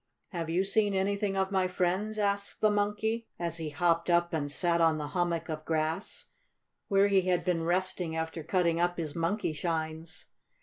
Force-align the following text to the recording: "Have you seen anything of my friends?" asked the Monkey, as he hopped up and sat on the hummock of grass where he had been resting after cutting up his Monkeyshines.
"Have 0.29 0.49
you 0.49 0.63
seen 0.65 0.95
anything 0.95 1.37
of 1.37 1.51
my 1.51 1.67
friends?" 1.67 2.17
asked 2.17 2.59
the 2.59 2.71
Monkey, 2.71 3.27
as 3.37 3.57
he 3.57 3.69
hopped 3.69 4.09
up 4.09 4.33
and 4.33 4.51
sat 4.51 4.81
on 4.81 4.97
the 4.97 5.09
hummock 5.09 5.47
of 5.47 5.63
grass 5.63 6.31
where 6.87 7.07
he 7.07 7.21
had 7.29 7.45
been 7.45 7.65
resting 7.65 8.15
after 8.15 8.41
cutting 8.41 8.79
up 8.79 8.97
his 8.97 9.13
Monkeyshines. 9.13 10.25